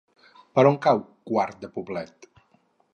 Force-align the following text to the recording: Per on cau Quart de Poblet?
Per 0.59 0.63
on 0.69 0.79
cau 0.87 1.03
Quart 1.31 1.63
de 1.67 1.73
Poblet? 1.77 2.31